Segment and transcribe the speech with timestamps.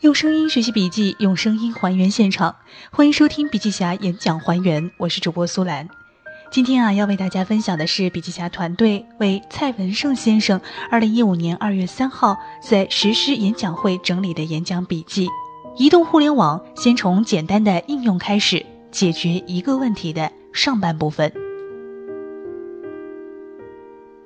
[0.00, 2.56] 用声音学习笔记，用声音还原现场。
[2.90, 5.86] 欢迎收听笔记侠演讲还原，我是主播苏兰。
[6.50, 10.58] 今天啊，要为大家分享的是笔记侠团队为蔡文胜先生
[10.90, 15.28] 二零一五年二月三号在实施演讲会整理的演讲笔记。
[15.76, 21.30] 移动互联网先从简单的应用开始，解决一个问题的上半部分。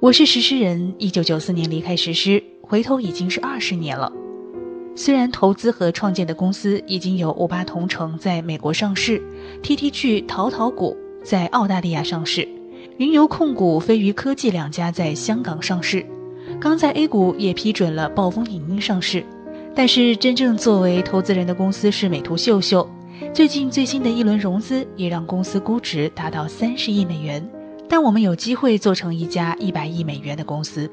[0.00, 4.12] 我是实施人，一九九四年离开实施，回头已经是二十年了。
[5.02, 9.18] 虽然投资和创建的公司已经有五八同城在美国上市
[9.62, 12.46] ，TTG 淘淘股在澳大利亚上市，
[12.98, 16.04] 云游控股、飞鱼科技两家在香港上市，
[16.60, 19.24] 刚在 A 股也批准了暴风影音上市，
[19.74, 22.86] 但是真正作为投资人的公司是美图秀秀。
[23.32, 27.42] 最近最新的一轮融资也让公司估值达到三十亿美元，
[27.88, 30.90] 但我们有机会做成一家一百亿美元的公司。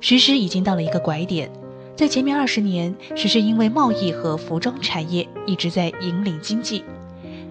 [0.00, 1.48] 实施已经到了一个拐点。
[1.96, 6.82] 在前面二十年，只是因为贸易和服装产业一直在引领经济。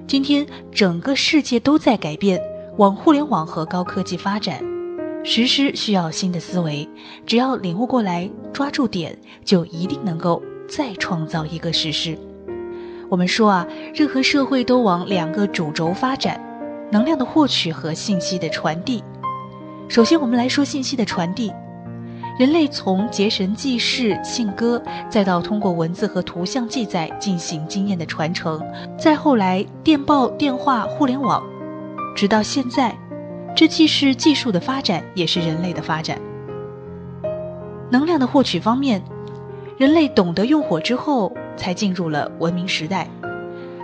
[0.07, 2.41] 今天，整个世界都在改变，
[2.77, 4.59] 往互联网和高科技发展。
[5.23, 6.89] 实施需要新的思维，
[7.27, 9.15] 只要领悟过来，抓住点，
[9.45, 12.17] 就一定能够再创造一个实施。
[13.09, 16.41] 我们说啊，任何社会都往两个主轴发展：
[16.89, 19.03] 能量的获取和信息的传递。
[19.87, 21.51] 首先，我们来说信息的传递。
[22.39, 28.65] 人类从结绳记事、信鸽，再到通过文字和图像记载进行经验的传承，
[28.97, 31.43] 再后来电报、电话、互联网，
[32.15, 32.97] 直到现在，
[33.53, 36.17] 这既是技术的发展，也是人类的发展。
[37.91, 39.03] 能量的获取方面，
[39.77, 43.05] 人类懂得用火之后，才进入了文明时代，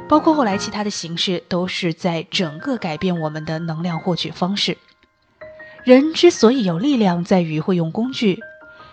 [0.08, 4.78] 包括后来其他的形式，都是在整个改变我们的能量获取方式。
[5.86, 8.40] 人之所以有力量，在于会用工具。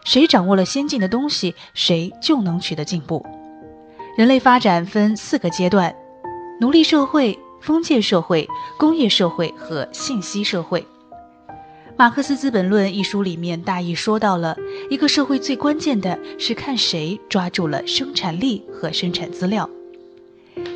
[0.05, 3.25] 谁掌握了先进的东西，谁就能取得进步。
[4.15, 5.97] 人类发展分四个阶段：
[6.61, 8.47] 奴隶社会、封建社会、
[8.79, 10.87] 工业社会和信息社会。
[11.97, 14.55] 马克思《资本论》一书里面大意说到了，
[14.91, 19.67] 一个社会最关键的是看谁抓住了生产力和生产资料。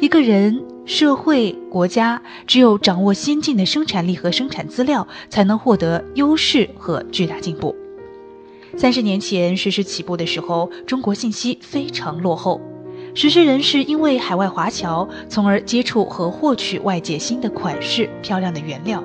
[0.00, 7.74] 一个人、社会、国家，只有掌握先进的生产力和生产资料，才能获得优势和巨大进步。
[8.76, 12.60] 三十年前实施起步的时候，中国信息非常落后。
[13.14, 19.02] 实施人是因为海外华侨，从而接触和获取外界新的款式、漂亮的原料，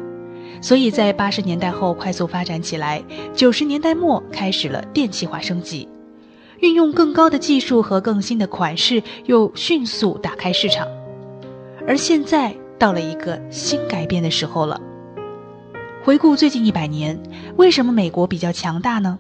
[0.61, 3.01] 所以在八十年代后快速发展起来。
[3.33, 5.87] 九十年代末开始了电气化升级。
[6.59, 10.87] 运用更高的技术和更新的款式，又迅速打开市场。
[11.91, 14.79] 而现在到了一个新改变的时候了。
[16.05, 17.21] 回顾最近一百年，
[17.57, 19.19] 为什么美国比较强大呢？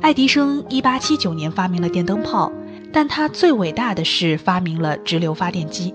[0.00, 2.50] 爱迪生一八七九年发明了电灯泡，
[2.94, 5.94] 但他最伟大的是发明了直流发电机。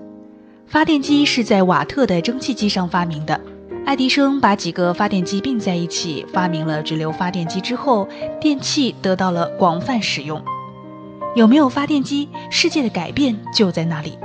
[0.68, 3.40] 发电机是在瓦特的蒸汽机上发明的。
[3.84, 8.06] 爱迪生把几个发电机并在一起，发明了直流发电机之后，
[8.40, 10.40] 电器得到了广泛使用。
[11.34, 14.16] 有没有发电机，世界的改变就在那里。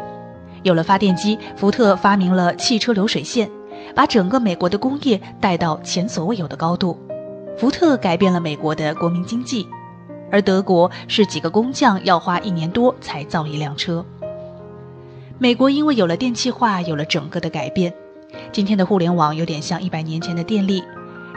[0.64, 3.50] 有了发电机，福特发明了汽车流水线，
[3.96, 7.00] 把整个美国的工业带到前所未有的高度。
[7.58, 9.68] 福特改变了美国的国民经济，
[10.32, 14.06] 而德国是几个工匠要花一年多才造一辆车。
[15.40, 17.94] 美国因为有了电气化，有了整个的改变。
[18.52, 20.84] 今天的互联网有点像一百年前的电力。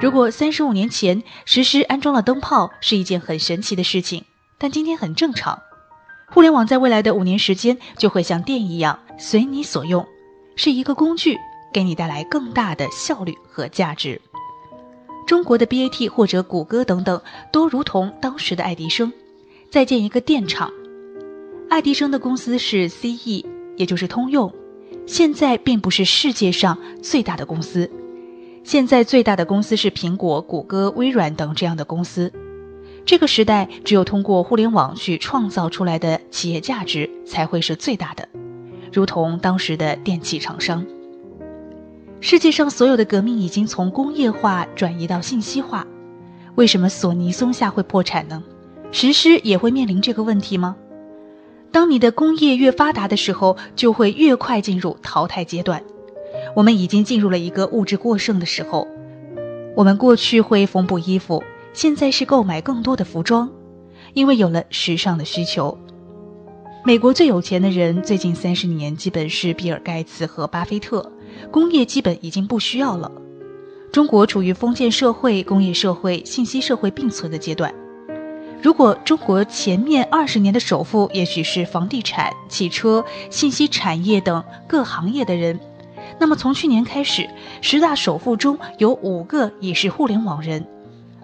[0.00, 4.24] 如果三十五年前实施安装了灯泡是一件很神奇的事情，
[4.58, 5.60] 但今天很正常。
[6.32, 10.06] 互联网在未来的五年时间就会像电一样随你所用，
[10.54, 11.36] 是一个工具，
[11.72, 14.20] 给你带来更大的效率和价值。
[15.26, 17.20] 中国的 BAT 或者谷歌等等，
[17.52, 19.12] 都如同当时的爱迪生，
[19.70, 20.70] 在建一个电厂。
[21.68, 23.44] 爱迪生的公司是 CE，
[23.76, 24.52] 也就是通用。
[25.06, 27.90] 现在并不是世界上最大的公司，
[28.62, 32.32] 现在最大的公司是苹果、谷歌、微软等这样的公司。
[33.04, 38.28] 这个时代，只有通过互联网去创造出来的企业价值才会是最大的，
[38.92, 40.86] 如同当时的电器厂商。
[42.20, 45.86] 世界上所有的革命已经从工业化转移到信息化，
[46.54, 48.42] 为什么索尼、松下会破产呢？
[48.92, 50.76] 实施也会面临这个问题吗？
[51.72, 55.82] 当你的工业越发达的时候，就会越快进入淘汰阶段。
[56.54, 58.86] 我们已经进入了一个物质过剩的时候。
[59.76, 63.50] 我们过去会缝补衣服，现在是购买更多的服装，
[64.14, 65.76] 因为有了时尚的需求。
[66.84, 71.12] 美国最有钱的人最近三十年基本是比尔盖茨和巴菲特，
[71.50, 73.10] 工业基本已经不需要了。
[73.92, 77.72] 中国处于封建社会、工业社会、信息社会并存的阶段。
[78.62, 85.58] 如果中国前面二十年的首富也许是房地产、汽车、信息产业等各行业的人，
[86.18, 87.28] 那么从去年开始，
[87.60, 90.66] 十大首富中有五个也是互联网人，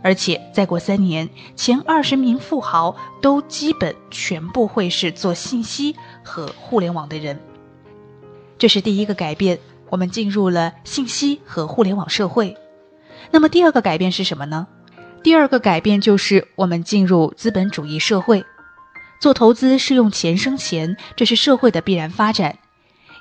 [0.03, 7.41] 而且再过三年，前二十名富豪都基本全部会是做信息和互联网的人。
[8.59, 9.59] 这是第一个改变，
[9.91, 12.57] 我们进入了信息和互联网社会。
[13.31, 14.67] 那么第二个改变是什么呢？
[15.23, 18.45] 第二个改变就是我们进入资本主义社会，
[19.21, 22.59] 做投资是用钱生钱，这是社会的必然发展。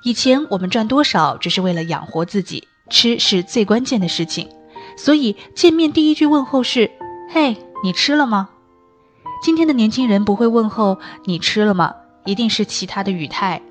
[0.04, 4.48] 以前我们赚多少只是为了养活自己，吃是最关键的事情，
[4.96, 6.92] 所以见面第一句问候是
[7.32, 8.50] ：“嘿，你吃了吗？”
[9.44, 11.94] 今天的年轻人不会问候“你吃了吗”，
[12.26, 13.62] 一定是其他的语态。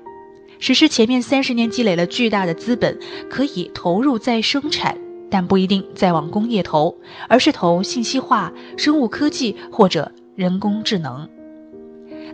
[0.59, 2.97] 只是前面三十年积累了巨大的资本，
[3.29, 4.97] 可以投入再生产。
[5.29, 6.95] 但不一定再往工业投，
[7.27, 11.27] 而是投信息化、生物科技或者人工智能。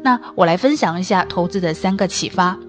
[0.03, 2.59] 那我来分享一下投资的三个启发。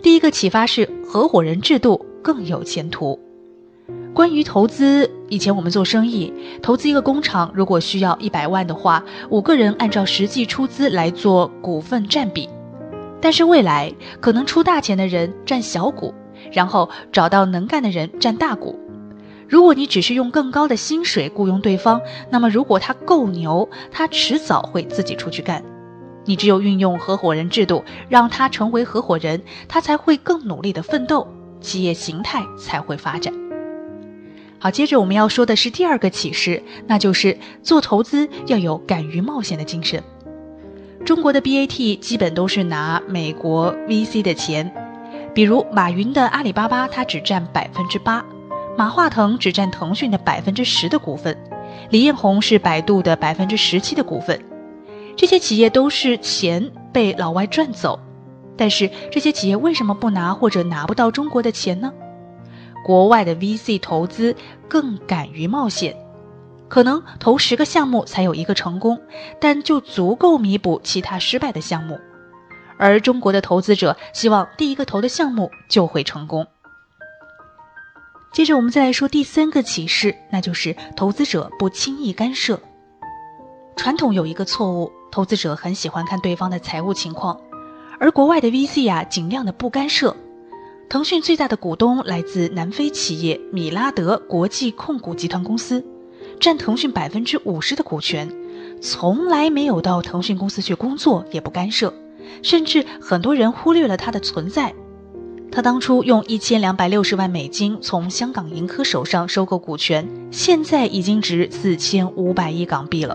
[0.00, 3.18] 第一个启发是合伙人制度更有前途。
[4.18, 12.48] 关于投资，以前我们做生意，投资一个工厂，如果需要一百万的话，五个人按照实际出资来做股份占比。
[13.20, 16.12] 但是未来可能出大钱的人占小股，
[16.50, 18.76] 然后找到能干的人占大股。
[19.46, 25.62] 如果你只是用更高的薪水雇佣对方，那么如果他够牛，他迟早会自己出去干。
[26.24, 31.28] 你只有运用合伙人制度，让他成为合伙人，他才会更努力的奋斗，
[31.60, 33.32] 企业形态才会发展。
[34.60, 40.02] 好，接着我们要说的是第二个启示，那就是做投资要有敢于冒险的精神。
[41.04, 44.70] 中国的 BAT 基本都是拿美国 VC 的钱，
[45.32, 48.24] 比如马云的阿里巴巴，他只占百分之八。
[48.76, 51.36] 马化腾只占腾讯的百分之十的股份，
[51.90, 54.40] 李彦宏是百度的百分之十七的股份。
[55.16, 57.98] 这些企业都是钱被老外赚走，
[58.56, 61.92] 但是这些企业为什么不拿或者拿不到中国的钱呢？
[62.84, 64.34] 国外的 VC 投资
[64.68, 65.96] 更敢于冒险，
[66.68, 69.00] 可能投十个项目才有一个成功，
[69.40, 71.98] 但就足够弥补其他失败的项目。
[72.78, 76.46] 而中国的投资者希望第一个投的项目就会成功。
[78.32, 82.60] 接着我们再来说第三个启示，那就是投资者不轻易干涉。
[83.74, 87.40] 传统有一个错误，投资者很喜欢看对方的财务情况，
[87.98, 90.14] 而国外的 VC 啊，尽量的不干涉。
[90.88, 95.84] 腾讯最大的股东来自南非企业米拉德国际控股集团公司，
[96.40, 98.26] 占腾讯百分之五十的股权，
[98.80, 101.92] 从来没有到腾讯公司去工作，也不干涉，
[102.42, 104.74] 甚至很多人忽略了他的存在。
[105.52, 113.14] 他当初用一千两百六十万美金从香港盈科手上收购股权，现在已经值四千五百亿港币了。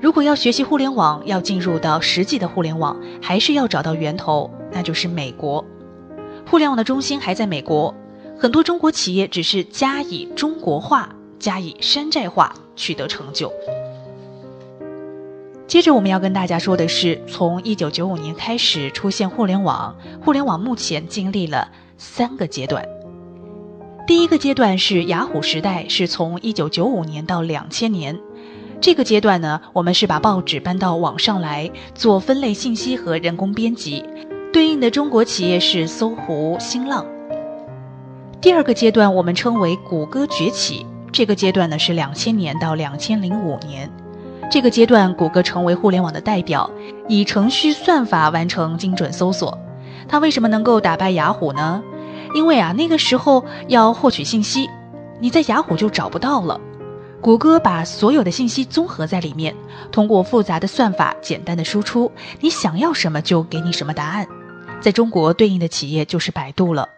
[0.00, 5.64] 如果要学习互联网，要进入到实际的互联网，还是要找到源头，那就是美国。
[6.54, 7.92] 互联网的中心还在美国，
[8.38, 13.52] 很多中国企业只是加以中国化、加以山寨化，取得成就。
[15.66, 22.86] 接着我们要跟大家说的是，从一九九五年开始出现互联网，互联网目前经历了三个阶段。
[24.06, 28.16] 第一个阶段是雅虎时代，是从一九九五年到两千年。
[28.80, 34.04] 这个阶段呢，我们是把报纸搬到网上来做分类信息和人工编辑，
[34.54, 37.04] 对应的中国企业是搜狐、新浪。
[38.40, 43.90] 第二个阶段我们称为谷歌崛起，这个阶段呢是两千年到两千零五年。
[44.52, 46.70] 这个阶段，谷歌成为互联网的代表，
[47.08, 49.58] 以程序算法完成精准搜索。
[50.06, 51.82] 它为什么能够打败雅虎呢？
[52.36, 54.70] 因为啊，那个时候要获取信息，
[55.18, 56.60] 你在雅虎就找不到了。
[57.20, 59.52] 谷歌把所有的信息综合在里面，
[59.90, 64.24] 通过复杂的算法，简单的输出，你想要什么就给你什么答案。
[64.84, 66.90] 在中国对应的企业就是百度了。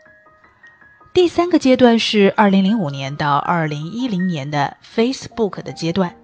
[1.14, 6.16] 第三个阶段是二零零五年到二零一零年的 Facebook 的阶段。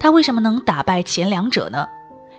[0.00, 1.86] 它为什么能打败前两者呢？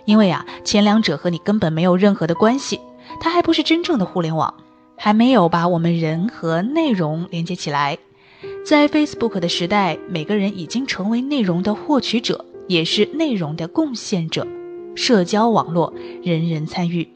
[0.04, 2.78] 因为啊，前两者和你根本没有任何的关系，
[3.22, 4.52] 它还不是真正的互联网，
[4.98, 7.96] 还没有把我们人和内容连接起来。
[8.66, 14.46] 在 Facebook 的时代，每个人已经成为内容的获取者，也是内容的贡献者。
[14.94, 17.08] 社交网络，人人参与。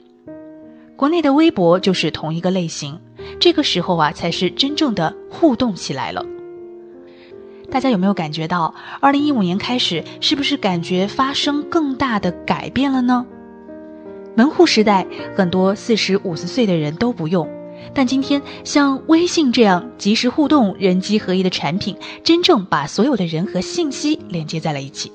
[0.97, 2.99] 国内的微博就是同一个类型，
[3.39, 6.25] 这个时候啊，才是真正的互动起来了。
[7.71, 13.27] 大家有没有感觉到，二零一五年开始，是不是感觉发生更大的改变了呢？
[14.35, 17.47] 门户时代，很多四十五十岁的人都不用，
[17.93, 25.13] 但今天像微信这样即时互动、人机合一的产品，真正把所有的人和信息连接在了一起。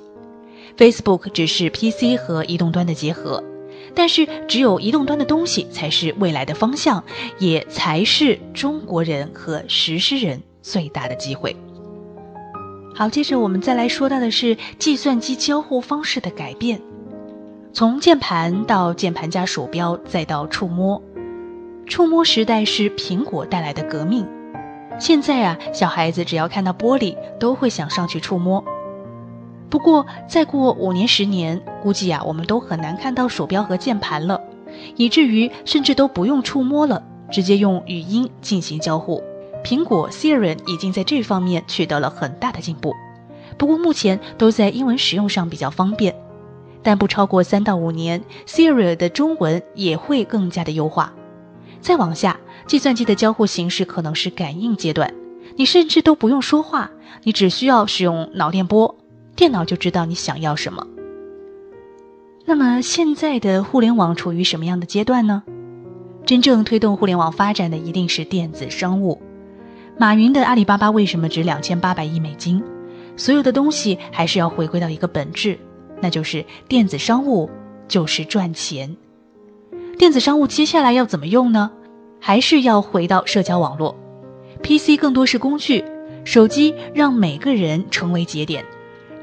[0.77, 3.43] Facebook 只是 PC 和移动端的结合，
[3.93, 7.03] 但是只有移动端的东西才是未来的方向，
[7.39, 11.55] 也才是中国人和实施人最大的机会。
[12.95, 16.81] 好，接着我们再来说到的是计算机交互方式的改变，
[17.73, 21.01] 从键盘到键盘加鼠标，再到触摸，
[21.87, 24.27] 触摸时代是苹果带来的革命。
[24.99, 28.63] 现在啊，小孩子只要看到玻璃，都会想上去触摸。
[29.71, 34.41] 不过再过五年十年，估计啊，我们都很难看到鼠标和键盘了，
[34.97, 37.01] 以至于甚至都不用触摸了，
[37.31, 39.23] 直接用语音进行交互。
[39.63, 42.93] 苹果 Siri 已经在这方面取得了很大的进步，
[43.57, 46.13] 不过目前都在英文使用上比较方便，
[46.83, 51.13] 但不超过三到五年，Siri 的中文也会更加的优化。
[51.79, 52.37] 再往下，
[52.67, 55.13] 计算机的交互形式可能是感应阶段，
[55.55, 56.91] 你甚至都不用说话，
[57.23, 58.97] 你只需要使用脑电波，
[59.35, 60.87] 电脑就知道你想要什么。
[62.45, 65.43] 那么现在的互联网处于什么样的阶段呢？
[66.25, 69.21] 真正推动互联网发展的一定是电子商务。
[69.97, 72.63] 马云的阿里巴巴为什么值两千八百亿美金？
[73.17, 75.59] 所有的东西还是要回归到一个本质，
[76.01, 77.49] 那就是电子商务
[77.87, 78.95] 就是赚钱。
[79.97, 81.71] 电子商务接下来要怎么用呢？
[82.19, 83.95] 还是要回到社交网络
[84.63, 85.83] ？PC 更多是工具，
[86.23, 88.65] 手机让每个人成为节点，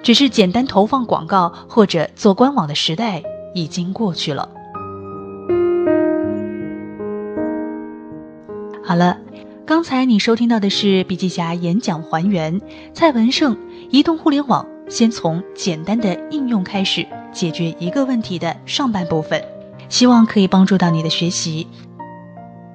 [0.02, 3.22] 只是简单投放广告或者做官网的时代
[3.54, 4.48] 已经过去了。
[8.84, 9.18] 好了。
[9.66, 12.58] 刚才你收听到的是笔记侠演讲还原
[12.94, 13.54] 蔡文胜
[13.90, 19.44] 移动互联网先从简单的应用开始解决一个问题的上半部分，
[19.90, 21.66] 希望可以帮助到你的学习。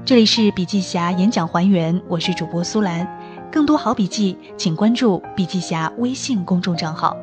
[0.06, 3.08] 这里是笔记侠演讲还原，我是主播苏兰，
[3.54, 7.16] 更多好笔记请关注笔记侠微信公众账号。